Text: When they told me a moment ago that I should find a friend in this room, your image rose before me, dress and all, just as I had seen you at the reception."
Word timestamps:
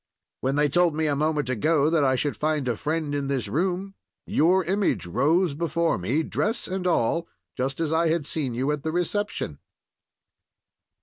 When 0.39 0.55
they 0.55 0.67
told 0.67 0.95
me 0.95 1.05
a 1.05 1.15
moment 1.15 1.47
ago 1.47 1.91
that 1.91 2.03
I 2.03 2.15
should 2.15 2.35
find 2.35 2.67
a 2.67 2.75
friend 2.75 3.13
in 3.13 3.27
this 3.27 3.47
room, 3.47 3.93
your 4.25 4.63
image 4.65 5.05
rose 5.05 5.53
before 5.53 5.99
me, 5.99 6.23
dress 6.23 6.67
and 6.67 6.87
all, 6.87 7.27
just 7.55 7.79
as 7.79 7.93
I 7.93 8.07
had 8.07 8.25
seen 8.25 8.55
you 8.55 8.71
at 8.71 8.81
the 8.81 8.91
reception." 8.91 9.59